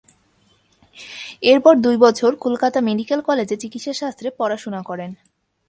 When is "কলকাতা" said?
2.35-2.79